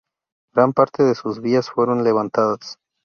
[0.55, 2.79] Gran parte de sus vías fueron levantadas.